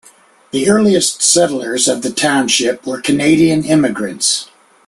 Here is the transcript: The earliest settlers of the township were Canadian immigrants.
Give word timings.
The 0.49 0.67
earliest 0.67 1.21
settlers 1.21 1.87
of 1.87 2.01
the 2.01 2.09
township 2.09 2.87
were 2.87 2.99
Canadian 3.01 3.63
immigrants. 3.63 4.49